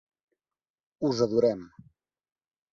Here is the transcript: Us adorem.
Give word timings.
Us 1.11 1.19
adorem. 1.27 1.61